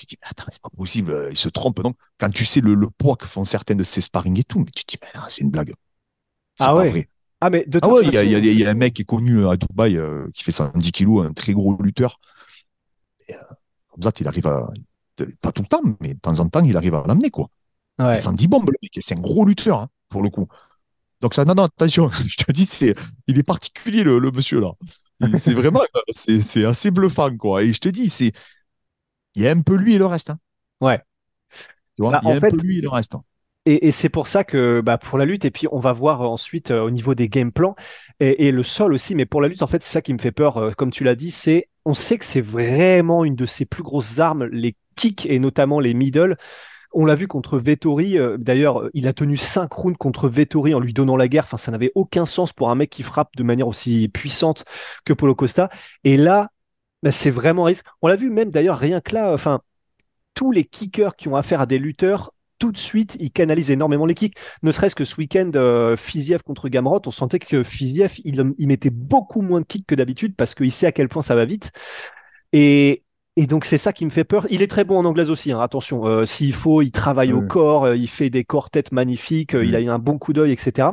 [0.00, 1.94] Tu te dis, mais attends, c'est pas possible, euh, il se trompe, non?
[2.18, 4.66] Quand tu sais le, le poids que font certains de ces sparring et tout, mais
[4.74, 5.74] tu te dis, mais non, c'est une blague.
[6.58, 6.86] C'est Ah pas ouais.
[6.86, 7.08] vrai.
[7.40, 8.66] Ah, mais de Ah toute ouais, il y a, façon- il y, a, il y
[8.66, 11.52] a un mec qui est connu à Dubaï euh, qui fait 110 kilos, un très
[11.54, 12.18] gros lutteur.
[13.28, 13.38] Et, euh,
[13.88, 14.70] comme ça, il arrive à,
[15.40, 17.48] pas tout le temps, mais de temps en temps, il arrive à l'amener, quoi.
[17.98, 18.16] Ouais.
[18.16, 20.48] Il 110 bombes, le mec, c'est un gros lutteur, hein, pour le coup.
[21.22, 22.94] Donc ça, non, non, attention, je te dis, c'est,
[23.28, 24.72] il est particulier, le, le monsieur, là.
[25.38, 27.62] C'est vraiment, euh, c'est, c'est assez bluffant, quoi.
[27.64, 28.32] Et je te dis, c'est,
[29.34, 30.38] il y a un peu lui et le reste, hein.
[30.80, 31.00] Ouais.
[31.96, 33.14] Tu vois, Bah, il y a en un fait, peu lui et le reste.
[33.14, 33.24] hein.
[33.66, 36.22] Et, et c'est pour ça que bah, pour la lutte, et puis on va voir
[36.22, 37.76] euh, ensuite euh, au niveau des game plans
[38.18, 40.18] et, et le sol aussi, mais pour la lutte, en fait, c'est ça qui me
[40.18, 43.46] fait peur, euh, comme tu l'as dit, c'est on sait que c'est vraiment une de
[43.46, 46.36] ses plus grosses armes, les kicks et notamment les middle.
[46.92, 50.80] On l'a vu contre Vettori, euh, d'ailleurs, il a tenu 5 rounds contre Vettori en
[50.80, 53.42] lui donnant la guerre, enfin ça n'avait aucun sens pour un mec qui frappe de
[53.44, 54.64] manière aussi puissante
[55.04, 55.70] que Polo Costa.
[56.04, 56.50] Et là,
[57.10, 57.86] c'est vraiment risque.
[58.02, 59.60] On l'a vu même d'ailleurs rien que là, enfin
[60.34, 64.06] tous les kickers qui ont affaire à des lutteurs, tout de suite, ils canalisent énormément
[64.06, 64.36] les kicks.
[64.62, 68.68] Ne serait-ce que ce week-end, euh, Fiziev contre Gamrot, on sentait que Fiziev, il, il
[68.68, 71.46] mettait beaucoup moins de kicks que d'habitude parce qu'il sait à quel point ça va
[71.46, 71.72] vite.
[72.52, 73.02] Et,
[73.36, 74.46] et donc c'est ça qui me fait peur.
[74.50, 76.06] Il est très bon en anglaise aussi, hein, attention.
[76.06, 79.74] Euh, S'il faut, il travaille au corps, euh, il fait des corps-têtes magnifiques, euh, il
[79.74, 80.88] a eu un bon coup d'œil, etc.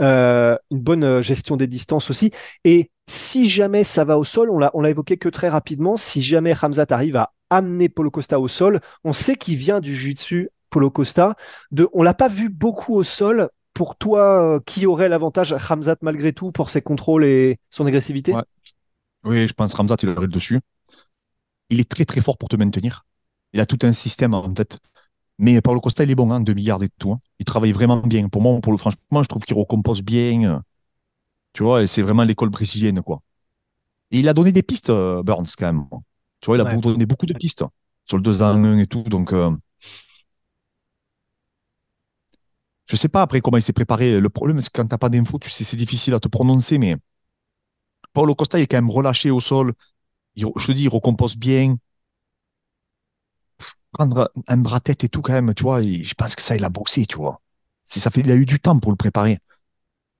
[0.00, 2.30] Euh, une bonne euh, gestion des distances aussi.
[2.64, 5.96] Et si jamais ça va au sol, on l'a, on l'a évoqué que très rapidement,
[5.96, 9.94] si jamais Ramzat arrive à amener Polo Costa au sol, on sait qu'il vient du
[9.94, 11.34] jiu-jitsu Polo Costa.
[11.70, 13.48] De, on l'a pas vu beaucoup au sol.
[13.74, 18.34] Pour toi, qui aurait l'avantage, Ramzat malgré tout, pour ses contrôles et son agressivité?
[19.22, 20.58] Oui, je pense Ramzat, il aurait le dessus
[21.70, 23.04] il est très très fort pour te maintenir.
[23.52, 24.78] Il a tout un système en fait.
[25.38, 27.12] Mais Paulo Costa, il est bon, hein, 2 milliards et tout.
[27.12, 27.20] Hein.
[27.38, 28.28] Il travaille vraiment bien.
[28.28, 30.62] Pour moi, pour le, franchement, je trouve qu'il recompose bien.
[31.52, 33.22] Tu vois, et c'est vraiment l'école brésilienne, quoi.
[34.10, 35.86] Et il a donné des pistes, euh, Burns, quand même.
[36.40, 36.76] Tu vois, il a ouais.
[36.76, 37.64] donné beaucoup de pistes
[38.04, 39.02] sur le 2 en 1 et tout.
[39.02, 39.50] Donc, euh...
[42.86, 44.20] je sais pas après comment il s'est préparé.
[44.20, 46.78] Le problème, c'est que quand t'as pas d'infos, tu sais, c'est difficile à te prononcer,
[46.78, 46.96] mais
[48.12, 49.74] Paulo Costa, il est quand même relâché au sol
[50.38, 51.76] je te dis, il recompose bien.
[53.92, 56.68] Prendre un bras-tête et tout, quand même, tu vois, je pense que ça, il a
[56.68, 57.40] bossé, tu vois.
[57.84, 59.38] Ça fait, il a eu du temps pour le préparer.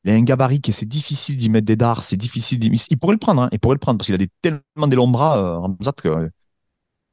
[0.05, 2.69] Il a un gabarit qui c'est difficile d'y mettre des dards, c'est difficile d'y...
[2.91, 4.97] Il pourrait le prendre, hein, il pourrait le prendre parce qu'il a des, tellement des
[4.97, 6.31] longs bras, euh, Ramzat, que...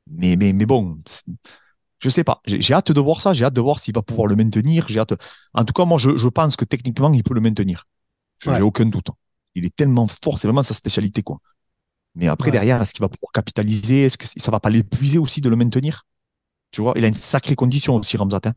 [0.10, 0.98] mais, mais, mais bon,
[2.00, 2.42] je sais pas.
[2.46, 4.88] J'ai hâte de voir ça, j'ai hâte de voir s'il va pouvoir le maintenir.
[4.88, 5.14] J'ai hâte.
[5.54, 7.86] En tout cas, moi, je, je pense que techniquement, il peut le maintenir.
[8.42, 8.62] J'ai ouais.
[8.62, 9.08] aucun doute.
[9.56, 11.40] Il est tellement fort, c'est vraiment sa spécialité, quoi.
[12.14, 12.52] Mais après, ouais.
[12.52, 14.04] derrière, est-ce qu'il va pouvoir capitaliser?
[14.04, 16.04] Est-ce que ça va pas l'épuiser aussi de le maintenir?
[16.76, 18.42] Tu vois, il a une sacrée condition aussi, Ramzat.
[18.44, 18.54] Hein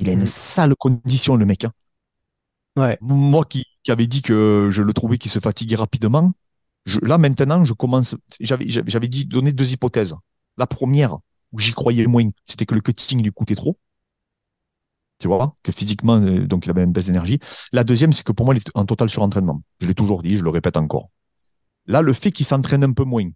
[0.00, 1.64] il a une sale condition, le mec.
[1.64, 1.72] Hein
[2.74, 2.98] ouais.
[3.00, 6.32] Moi qui, qui avait dit que je le trouvais qu'il se fatiguait rapidement,
[6.86, 8.16] je, là maintenant, je commence.
[8.40, 10.16] J'avais, j'avais dit donner deux hypothèses.
[10.56, 11.18] La première,
[11.52, 13.78] où j'y croyais moins, c'était que le cutting lui coûtait trop.
[15.20, 17.38] Tu vois, que physiquement, donc il avait une baisse d'énergie.
[17.70, 19.62] La deuxième, c'est que pour moi, il est en total surentraînement.
[19.78, 21.10] Je l'ai toujours dit, je le répète encore.
[21.86, 23.30] Là, le fait qu'il s'entraîne un peu moins,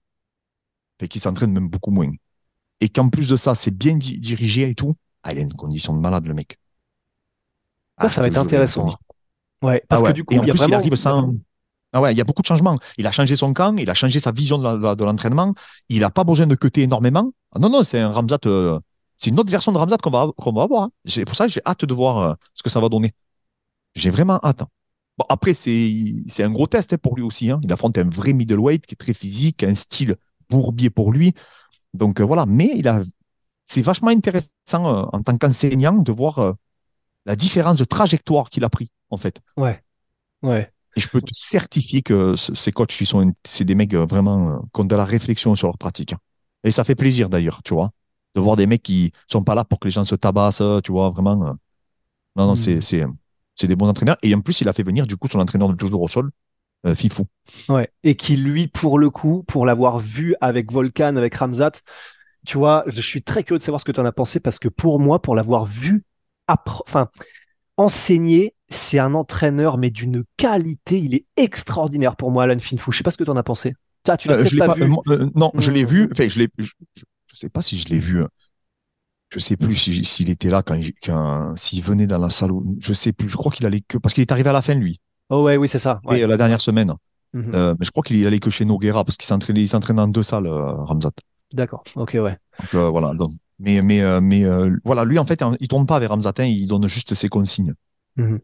[0.99, 2.11] fait qu'il s'entraîne même beaucoup moins,
[2.81, 5.53] et qu'en plus de ça, c'est bien di dirigé et tout, ah, il a une
[5.53, 6.59] condition de malade, le mec.
[7.97, 8.87] Ah, ça va être intéressant.
[9.62, 10.11] Ouais, parce ah ouais.
[10.11, 10.77] que du coup, et en il y a plus, vraiment...
[10.77, 11.35] il arrive sans.
[11.93, 12.77] Ah ouais, il y a beaucoup de changements.
[12.99, 15.55] Il a changé son camp, il a changé sa vision de l'entraînement.
[15.88, 17.33] Il n'a pas besoin de cuter énormément.
[17.53, 18.38] Ah non, non, c'est un Ramzat.
[18.47, 18.79] Euh,
[19.17, 20.83] c'est une autre version de Ramzat qu'on va, qu va avoir.
[20.85, 20.91] Hein.
[21.07, 23.12] C'est pour ça que j'ai hâte de voir euh, ce que ça va donner.
[23.95, 24.62] J'ai vraiment hâte.
[25.17, 27.51] Bon, après, c'est un gros test hein, pour lui aussi.
[27.51, 27.59] Hein.
[27.64, 30.17] Il affronte un vrai middleweight qui est très physique, un style
[30.49, 31.35] bourbier pour lui.
[31.94, 33.03] Donc euh, voilà, mais il a,
[33.66, 36.53] c'est vachement intéressant euh, en tant qu'enseignant de voir euh,
[37.27, 39.40] la différence de trajectoire qu'il a pris, en fait.
[39.57, 39.83] Ouais,
[40.42, 40.72] ouais.
[40.96, 44.81] Et je peux te certifier que ces coachs, ils sont, c'est des mecs vraiment qui
[44.81, 46.14] ont de la réflexion sur leur pratique.
[46.14, 46.18] Hein.
[46.64, 47.90] Et ça fait plaisir d'ailleurs, tu vois,
[48.35, 50.90] de voir des mecs qui sont pas là pour que les gens se tabassent, tu
[50.90, 51.37] vois, vraiment.
[52.37, 52.57] Non, non, mmh.
[52.57, 53.05] c'est, c'est,
[53.55, 54.16] c'est des bons entraîneurs.
[54.22, 56.31] Et en plus, il a fait venir du coup son entraîneur de toujours au sol,
[56.87, 57.27] euh, Fifou.
[57.69, 57.91] Ouais.
[58.05, 61.73] Et qui lui, pour le coup, pour l'avoir vu avec Volcan, avec Ramzat,
[62.47, 64.59] tu vois, je suis très curieux de savoir ce que tu en as pensé parce
[64.59, 66.05] que pour moi, pour l'avoir vu,
[66.47, 67.09] enfin,
[67.77, 72.93] enseigner, c'est un entraîneur, mais d'une qualité, il est extraordinaire pour moi, Alan Finfou.
[72.93, 73.75] Je sais pas ce que tu en as pensé.
[74.19, 74.91] Tu l'as euh, pas, pas, vu.
[75.09, 76.09] Euh, non, je l'ai vu.
[76.11, 76.49] Enfin, je l'ai.
[76.57, 78.23] Je, je, sais pas si je l'ai vu.
[79.31, 82.53] Je sais plus s'il si, était là quand, quand s'il venait dans la salle.
[82.81, 83.29] Je sais plus.
[83.29, 85.01] Je crois qu'il allait que parce qu'il est arrivé à la fin lui.
[85.31, 86.01] Oh ouais, oui, c'est ça.
[86.05, 86.21] Ouais.
[86.21, 86.95] Et, la dernière semaine.
[87.35, 87.55] Mm -hmm.
[87.55, 90.47] euh, mais je crois qu'il allait que chez Noguera parce qu'il s'entraîne, dans deux salles,
[90.47, 91.12] euh, Ramzat.
[91.53, 91.83] D'accord.
[91.97, 92.37] Ok, ouais.
[92.61, 93.09] Donc, euh, voilà.
[93.14, 94.43] Donc, mais mais euh, mais
[94.85, 97.75] voilà, lui en fait, il tourne pas avec Ramzat, hein, il donne juste ses consignes.
[98.17, 98.41] Mm -hmm.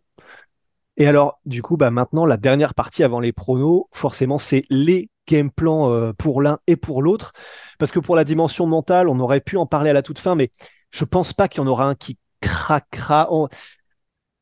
[0.97, 5.11] Et alors, du coup, bah maintenant, la dernière partie avant les pronos, forcément, c'est les
[5.27, 7.33] game plans euh, pour l'un et pour l'autre.
[7.79, 10.35] Parce que pour la dimension mentale, on aurait pu en parler à la toute fin,
[10.35, 10.51] mais
[10.91, 13.29] je pense pas qu'il y en aura un qui craquera.
[13.31, 13.49] On...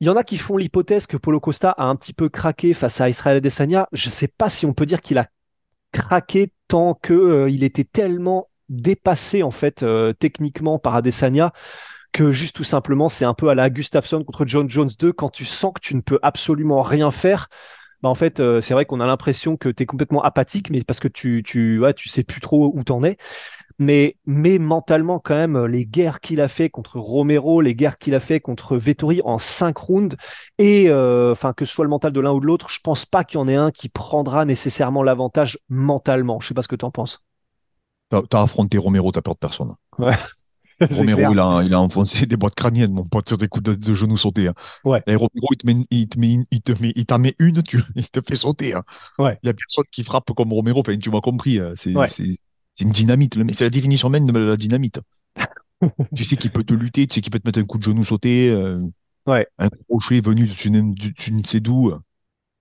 [0.02, 2.74] Il y en a qui font l'hypothèse que Polo Costa a un petit peu craqué
[2.74, 3.86] face à Israël Adesanya.
[3.92, 5.28] Je sais pas si on peut dire qu'il a
[5.92, 11.52] craqué tant que euh, était tellement dépassé en fait euh, techniquement par Adesanya
[12.10, 15.30] que juste tout simplement c'est un peu à la Gustafsson contre John Jones 2 quand
[15.30, 17.48] tu sens que tu ne peux absolument rien faire
[18.02, 20.82] bah en fait euh, c'est vrai qu'on a l'impression que tu es complètement apathique mais
[20.82, 23.18] parce que tu tu tu sais plus trop où t'en es
[23.78, 28.14] mais mais mentalement quand même les guerres qu'il a fait contre Romero les guerres qu'il
[28.14, 30.16] a fait contre Vettori en cinq rounds
[30.58, 33.06] et enfin euh, que ce soit le mental de l'un ou de l'autre je pense
[33.06, 36.68] pas qu'il y en ait un qui prendra nécessairement l'avantage mentalement je sais pas ce
[36.68, 37.22] que tu en penses
[38.28, 39.74] T'as affronté Romero, t'as peur de personne.
[39.98, 40.14] Ouais.
[40.90, 43.74] Romero, il a, il a enfoncé des boîtes crâniennes, mon pote, sur des coups de,
[43.74, 44.48] de genoux sautés.
[44.48, 44.54] Hein.
[44.84, 45.02] Ouais.
[45.06, 47.62] Et Romero, il te met, il te met, il te met, il t'en met une,
[47.62, 48.74] tu, il te fait sauter.
[48.74, 48.82] Hein.
[49.18, 49.38] Ouais.
[49.42, 50.80] Il y a personne qui frappe comme Romero.
[50.80, 51.58] Enfin, tu m'as compris.
[51.76, 52.08] C'est, ouais.
[52.74, 53.38] C'est, une dynamite.
[53.52, 55.00] C'est la définition même de la dynamite.
[56.16, 57.82] tu sais qu'il peut te lutter, tu sais qu'il peut te mettre un coup de
[57.84, 58.80] genou sauté, euh,
[59.26, 59.46] Ouais.
[59.58, 61.92] un crochet venu de tu, ne- sais d'où.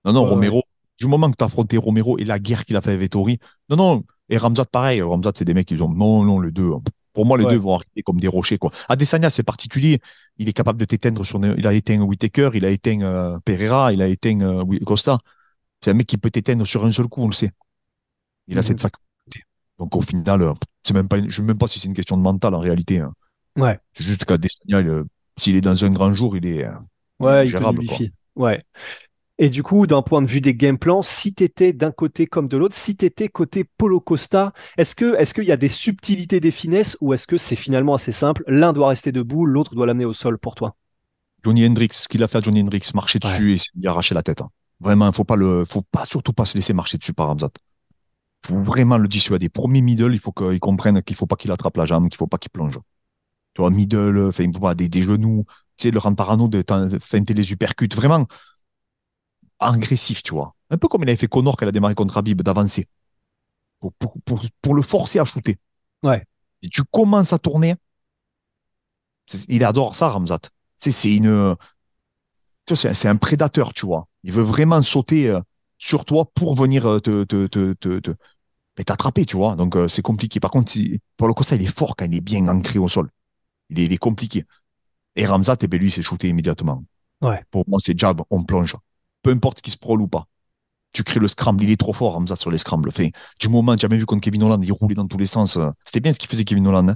[0.05, 0.63] Non, non, Romero,
[0.99, 3.39] du moment que tu as affronté Romero et la guerre qu'il a fait avec Vettori,
[3.69, 6.71] non, non, et Ramzat pareil, Ramzat c'est des mecs qui ont, non, non, les deux,
[6.73, 6.81] hein.
[7.13, 7.51] pour moi les Ouais.
[7.53, 8.71] deux vont arriver comme des rochers, quoi.
[8.89, 9.99] Adesanya c'est particulier,
[10.37, 13.93] il est capable de t'éteindre sur, il a éteint Whitaker, il a éteint euh, Pereira,
[13.93, 15.17] il a éteint euh, Costa,
[15.83, 17.51] c'est un mec qui peut t'éteindre sur un seul coup, on le sait.
[18.47, 18.67] Il a Mhm.
[18.67, 19.03] cette faculté.
[19.81, 21.95] Donc au final, euh, c'est même pas, une- je sais même pas si c'est une
[21.95, 22.99] question de mental en réalité.
[22.99, 23.13] hein.
[23.57, 23.79] Ouais.
[23.95, 24.23] C'est juste
[24.67, 25.03] il, euh,
[25.37, 26.71] s'il est dans un grand jour, il est, euh,
[27.19, 27.97] Ouais, il gérable, quoi.
[27.97, 28.13] nullifie.
[28.35, 28.61] Ouais.
[29.39, 32.47] Et du coup, d'un point de vue des game plans, si t'étais d'un côté comme
[32.47, 36.39] de l'autre, si t'étais côté Polo Costa, est-ce que est-ce qu'il y a des subtilités,
[36.39, 39.87] des finesses, ou est-ce que c'est finalement assez simple L'un doit rester debout, l'autre doit
[39.87, 40.75] l'amener au sol pour toi?
[41.43, 43.31] Johnny Hendrix, ce qu'il a fait à Johnny Hendrix, marcher Ouais.
[43.31, 44.41] dessus et lui arracher la tête.
[44.41, 44.49] hein.
[44.79, 47.49] Vraiment, faut pas le, faut pas surtout pas se laisser marcher dessus par Ramzat.
[48.45, 49.49] Faut vraiment le dissuader.
[49.49, 52.27] Premier middle, il faut qu'il comprenne qu'il faut pas qu'il attrape la jambe, qu'il faut
[52.27, 52.79] pas qu'il plonge.
[53.53, 55.45] Tu vois, middle, enfin, il faut pas des, des genoux,
[55.77, 56.63] tu sais, le rendre parano, de
[56.99, 58.27] feinter les uppercuts, vraiment
[59.59, 60.55] agressif, tu vois.
[60.69, 62.87] Un peu comme il avait fait Connor quand il a démarré contre Habib, d'avancer.
[63.79, 65.57] Pour, pour, pour, pour le forcer à shooter.
[66.03, 66.23] Ouais.
[66.63, 67.75] Si tu commences à tourner,
[69.47, 70.39] il adore ça, Ramzat.
[70.77, 71.55] C'est une,
[72.73, 74.07] c'est un prédateur, tu vois.
[74.23, 75.41] Il veut vraiment sauter euh,
[75.81, 78.11] sur toi pour venir euh, te, te, te, te, te-
[78.77, 79.55] mais t'attraper, tu vois.
[79.55, 80.39] Donc, euh, c'est compliqué.
[80.39, 83.09] Par contre, si- Paulo Costa, il est fort quand il est bien ancré au sol.
[83.69, 84.45] Il est, il est compliqué.
[85.15, 86.83] Et Ramzat, eh ben, lui, c'est shooté immédiatement.
[87.21, 87.43] Ouais.
[87.51, 88.75] Pour moi, c'est jab, on plonge.
[89.23, 90.25] Peu importe qui se prole ou pas.
[90.93, 91.63] Tu crées le scramble.
[91.63, 92.89] Il est trop fort, Ramzat, sur les scrambles.
[92.89, 95.57] Enfin, du moment, tu jamais vu contre Kevin Holland, il roulait dans tous les sens.
[95.85, 96.89] C'était bien ce qu'il faisait Kevin Holland.
[96.91, 96.95] hein.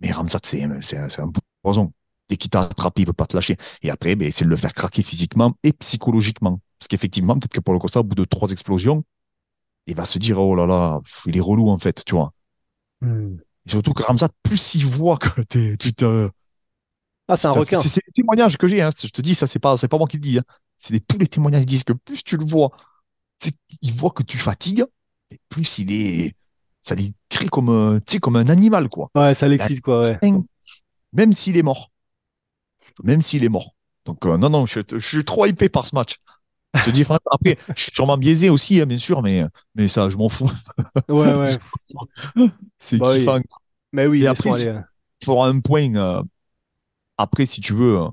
[0.00, 1.92] Mais Ramzat, c'est un- un, poison.
[2.28, 3.56] Dès qu'il t'a attrapé, il veut pas te lâcher.
[3.82, 6.60] Et après, ben, c'est de le faire craquer physiquement et psychologiquement.
[6.78, 9.04] Parce qu'effectivement, peut-être que Paulo Costa, au bout de trois explosions,
[9.86, 12.32] il va se dire, oh là là, il est relou, en fait, tu vois.
[13.66, 16.28] Et surtout que Ramzat, plus il voit que t'es, tu te,
[17.28, 17.78] Ah, c'est un requin.
[17.80, 18.90] c'est les témoignages que j'ai, hein.
[19.00, 20.44] Je te dis, ça, c'est pas, c'est pas moi qui le dis, hein.
[20.78, 22.70] C'est tous les témoignages qui disent que plus tu le vois,
[23.80, 24.84] qu'il voit que tu fatigues,
[25.30, 26.34] et plus il est,
[26.82, 29.10] ça lui crée comme, un- sais, comme un animal, quoi.
[29.14, 30.00] Ouais, ça l'excite, quoi.
[30.00, 30.18] Ouais.
[31.12, 31.90] Même s'il est mort.
[33.02, 33.74] Même s'il est mort.
[34.04, 36.18] Donc, euh, non, non, je, je suis trop hypé par ce match.
[36.76, 39.88] Je te dis, franchement, après, je suis sûrement biaisé aussi, hein, bien sûr, mais, mais
[39.88, 40.50] ça, je m'en fous.
[41.08, 41.58] Ouais, ouais.
[42.78, 43.38] C'est Bah oui.
[43.92, 44.80] Mais oui, Et après, euh,
[45.22, 46.22] Il faudra un point euh,
[47.18, 48.08] après, si tu veux, euh,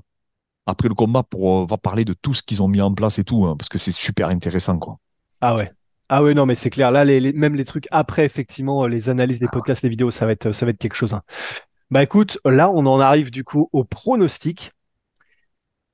[0.66, 3.18] après le combat, pour euh, va parler de tout ce qu'ils ont mis en place
[3.18, 4.98] et tout, hein, parce que c'est super intéressant, quoi.
[5.40, 5.70] Ah ouais.
[6.08, 6.90] Ah ouais, non, mais c'est clair.
[6.90, 10.26] Là, les, les- même les trucs après, effectivement, les analyses des podcasts, les vidéos, ça
[10.26, 11.14] va être, ça va être quelque chose.
[11.14, 11.22] hein.
[11.90, 14.72] Bah écoute, là, on en arrive du coup au pronostic.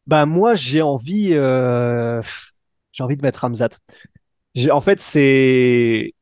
[0.07, 2.21] Bah moi, j'ai envie, euh,
[2.93, 3.71] j'ai envie de mettre Ramzat.
[4.71, 6.15] En fait, c'est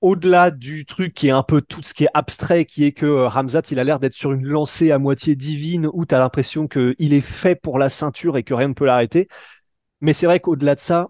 [0.00, 3.06] au-delà du truc qui est un peu tout ce qui est abstrait, qui est que
[3.06, 6.18] euh, Ramzat, il a l'air d'être sur une lancée à moitié divine où tu as
[6.18, 9.28] l'impression qu'il est fait pour la ceinture et que rien ne peut l'arrêter.
[10.00, 11.08] Mais c'est vrai qu'au-delà de ça,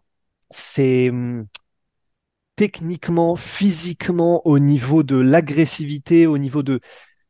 [0.51, 1.47] c'est hum,
[2.57, 6.81] techniquement, physiquement, au niveau de l'agressivité, au niveau de...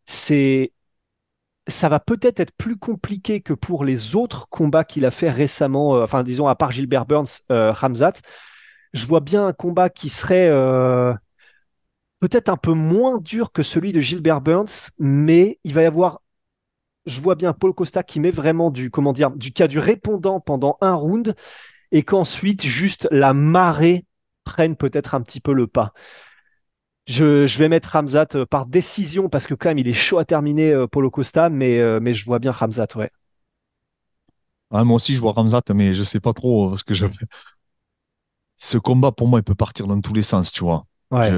[0.07, 0.73] C'est...
[1.68, 5.96] Ça va peut-être être plus compliqué que pour les autres combats qu'il a fait récemment,
[5.96, 8.14] euh, enfin disons à part Gilbert Burns, euh, Ramzat.
[8.92, 11.14] Je vois bien un combat qui serait euh,
[12.18, 16.22] peut-être un peu moins dur que celui de Gilbert Burns, mais il va y avoir,
[17.07, 20.40] je vois bien Paul Costa qui met vraiment du, comment dire, du cas du répondant
[20.40, 21.35] pendant un round
[21.92, 24.07] et qu'ensuite juste la marée
[24.44, 25.92] prenne peut-être un petit peu le pas.
[27.06, 30.18] Je, je vais mettre Ramzat euh, par décision parce que quand même il est chaud
[30.18, 33.10] à terminer euh, Paulo Costa, mais, euh, mais je vois bien Ramzat, ouais.
[34.70, 37.06] Ah, moi aussi, je vois Ramzat, mais je sais pas trop euh, ce que je.
[38.56, 40.84] Ce combat, pour moi, il peut partir dans tous les sens, tu vois.
[41.10, 41.30] Ouais.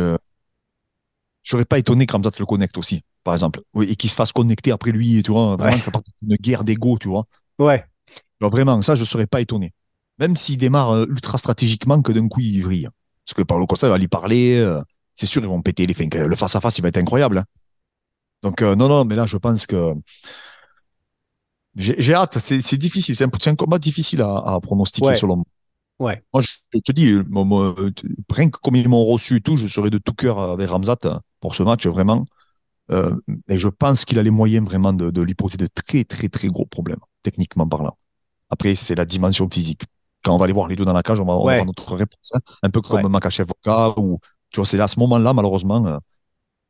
[1.42, 3.61] Je serais pas étonné que Ramzat le connecte aussi, par exemple.
[3.83, 5.57] Et qu'il se fasse connecter après lui, tu vois.
[5.57, 5.83] Vraiment Ouais.
[5.83, 7.27] ça parte d'une guerre d'ego, tu vois.
[7.59, 7.85] Ouais.
[8.40, 9.72] Alors, vraiment, ça, je serais pas étonné.
[10.18, 12.88] Même s'il démarre ultra stratégiquement, que d'un coup, il vrille.
[13.27, 14.81] Parce que Paulo Costa va lui parler, euh,
[15.14, 16.09] c'est sûr, ils vont péter les fins.
[16.12, 17.38] Le face-à-face, il va être incroyable.
[17.38, 17.44] hein.
[18.42, 19.94] Donc, euh, non, non, mais là, je pense que
[21.77, 22.38] j'ai hâte.
[22.38, 23.16] C'est difficile.
[23.16, 25.14] C'est un, combat difficile à, à pronostiquer, Ouais.
[25.16, 25.44] selon moi.
[26.00, 26.22] Ouais.
[26.33, 27.92] Moi, je te dis, euh, moi, moi, euh,
[28.31, 30.96] rien que comme ils m'ont reçu et tout, je serais de tout cœur avec Ramzat
[31.05, 32.24] euh, pour ce match, vraiment.
[32.90, 33.16] Euh,
[33.48, 36.29] et je pense qu'il a les moyens vraiment de, de lui poser de très, très,
[36.29, 37.96] très gros problèmes, techniquement parlant.
[38.50, 39.85] Après, c'est la dimension physique.
[40.24, 41.94] Quand on va aller voir les deux dans la cage, on va on aura notre
[41.94, 42.33] réponse.
[42.35, 42.40] hein.
[42.62, 43.09] Un peu comme Ouais.
[43.09, 44.18] Makachev Voka, ou,
[44.55, 45.99] tu vois, c'est à ce moment-là, malheureusement, euh,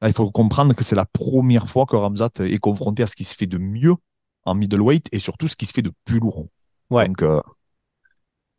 [0.03, 3.17] là, il faut comprendre que c'est la première fois que Ramzat est confronté à ce
[3.17, 3.95] qui se fait de mieux
[4.45, 6.49] en middleweight et surtout ce qui se fait de plus lourd.
[6.91, 7.09] Ouais.
[7.09, 7.41] Donc, euh,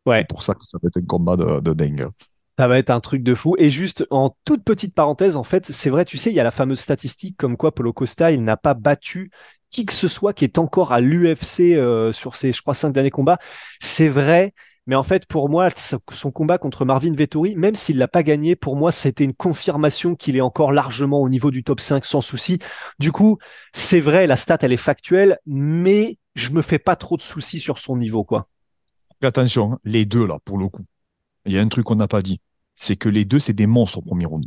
[0.05, 0.19] Ouais.
[0.19, 2.07] c'est pour ça que ça va être un combat de, de dingue.
[2.57, 3.55] Ça va être un truc de fou.
[3.59, 6.43] Et juste en toute petite parenthèse, en fait, c'est vrai, tu sais, il y a
[6.43, 9.29] la fameuse statistique comme quoi Polo Costa, il n'a pas battu
[9.69, 12.91] qui que ce soit qui est encore à l'UFC euh, sur ses, je crois, cinq
[12.93, 13.39] derniers combats.
[13.81, 14.53] C'est vrai,
[14.87, 18.55] mais en fait, pour moi, son combat contre Marvin Vettori, même s'il l'a pas gagné,
[18.55, 22.21] pour moi, c'était une confirmation qu'il est encore largement au niveau du top 5 sans
[22.21, 22.59] souci.
[22.99, 23.37] Du coup,
[23.73, 27.59] c'est vrai, la stat, elle est factuelle, mais je me fais pas trop de soucis
[27.59, 28.47] sur son niveau, quoi.
[29.23, 30.85] Attention, hein, les deux, là, pour le coup.
[31.45, 32.39] Il y a un truc qu'on n'a pas dit.
[32.75, 34.45] C'est que les deux, c'est des monstres au premier round.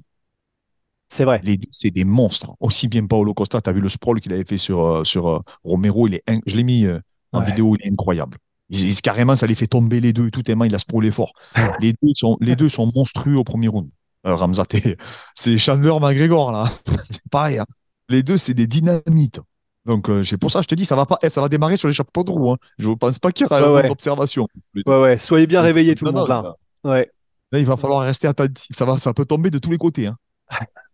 [1.08, 1.40] C'est vrai.
[1.42, 2.54] Les deux, c'est des monstres.
[2.60, 5.28] Aussi bien Paolo Costa, tu as vu le sprawl qu'il avait fait sur, euh, sur
[5.28, 7.00] euh, Romero, il est je l'ai mis euh,
[7.32, 8.38] en vidéo, il est incroyable.
[8.70, 11.32] Il, carrément, ça les fait tomber les deux et tout, tellement il a sprawlé fort.
[11.80, 13.88] les, deux sont, les deux sont monstrueux au premier round.
[14.24, 14.66] Ramzat,
[15.34, 16.64] c'est Chandler McGregor, là.
[17.10, 17.58] c'est pareil.
[17.58, 17.66] Hein.
[18.08, 19.40] Les deux, c'est des dynamites.
[19.86, 21.88] Donc, c'est pour ça je te dis, ça va pas, eh, ça va démarrer sur
[21.88, 22.52] les chapeaux de roue.
[22.52, 22.58] Hein.
[22.78, 24.46] Je ne pense pas qu'il y aura ouais, une observation.
[24.74, 26.54] Ouais, ouais, soyez bien réveillés tout le monde là.
[26.84, 27.10] Ouais.
[27.52, 28.76] Là, il va falloir rester attentif.
[28.76, 30.08] Ça, va, ça peut tomber de tous les côtés.
[30.08, 30.18] Hein.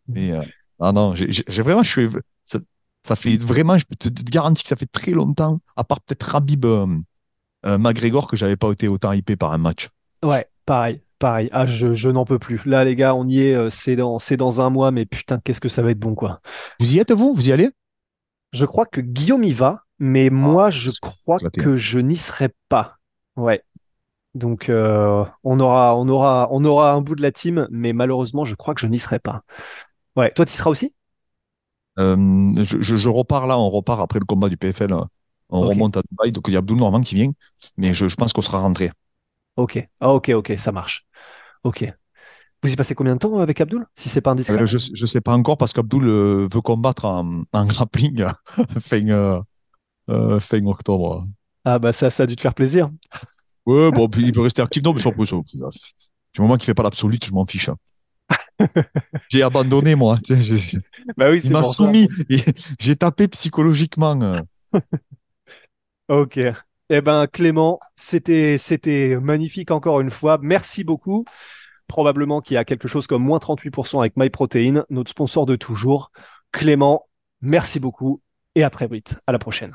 [0.07, 0.43] Mais euh,
[0.81, 2.09] ah non, j'ai vraiment, je suis,
[3.03, 6.23] ça, fait vraiment, je peux te, garantir que ça fait très longtemps, à part peut-être
[6.23, 6.87] Rabib euh,
[7.67, 9.89] euh, McGregor, que j'avais pas été autant hypé par un match.
[10.23, 11.01] Ouais, pareil.
[11.21, 12.61] Pareil, ah, je, n'en peux plus.
[12.67, 15.71] Là, les gars, on y est, c'est dans, dans un mois, mais putain, qu'est-ce que
[15.71, 16.41] ça va être bon, quoi.
[16.81, 17.33] Vous y êtes, vous?
[17.33, 17.71] Vous y allez?
[18.53, 22.51] Je crois que Guillaume y va, mais ah, moi, je crois que je n'y serai
[22.69, 22.97] pas.
[23.37, 23.63] Ouais,
[24.35, 28.45] donc euh, on aura, on aura, on aura un bout de la team, mais malheureusement,
[28.45, 29.43] je crois que je n'y serai pas.
[30.17, 30.95] Ouais, toi, tu y seras aussi?
[31.99, 34.93] Euh, je, repars là, on repart après le combat du PFL.
[35.51, 37.31] On remonte à Dubaï, donc il y a Abdul Normand qui vient,
[37.77, 38.91] mais je, pense qu'on sera rentré.
[39.57, 41.07] Ok, ah, ok, ok, ça marche.
[41.63, 41.85] Ok.
[42.63, 44.61] Vous y passez combien de temps avec Abdul, si c'est pas indiscret?
[44.63, 48.25] euh, Je ne sais pas encore parce qu'Abdul veut combattre en, grappling
[48.81, 49.45] fin,
[50.41, 51.25] fin octobre.
[51.65, 52.91] Ah bah ça, ça a dû te faire plaisir.
[53.67, 54.83] Ouais, bon, il peut rester actif.
[54.83, 55.45] Non, mais pression.
[56.35, 57.71] Du moment qu'il fait pas l'absolute, je m'en fiche.
[59.31, 60.19] J'ai abandonné, moi.
[61.17, 62.09] bah oui, il m'a soumis.
[62.79, 64.43] J'ai tapé psychologiquement.
[66.09, 66.39] Ok.
[66.91, 70.39] Eh ben, Clément, c'était, c'était magnifique encore une fois.
[70.43, 71.25] Merci beaucoup.
[71.87, 76.11] Probablement qu'il y a quelque chose comme moins 38% avec MyProtein, notre sponsor de toujours.
[76.53, 77.07] Clément,
[77.41, 78.21] merci beaucoup
[78.55, 79.17] et à très vite.
[79.27, 79.75] À la prochaine.